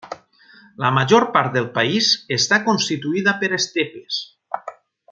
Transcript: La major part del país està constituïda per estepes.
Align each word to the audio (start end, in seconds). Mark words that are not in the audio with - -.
La 0.83 0.89
major 0.95 1.25
part 1.35 1.53
del 1.57 1.69
país 1.77 2.09
està 2.39 2.61
constituïda 2.71 3.39
per 3.45 3.53
estepes. 3.63 4.23